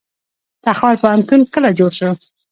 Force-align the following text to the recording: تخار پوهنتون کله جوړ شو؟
تخار 0.65 0.95
پوهنتون 1.01 1.39
کله 1.53 1.69
جوړ 1.79 1.91
شو؟ 1.99 2.09